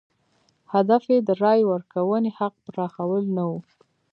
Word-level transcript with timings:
هدف 0.73 1.03
یې 1.11 1.17
د 1.27 1.29
رایې 1.43 1.63
ورکونې 1.71 2.31
حق 2.37 2.53
پراخوال 2.65 3.25
نه 3.37 3.43
و. 3.49 3.51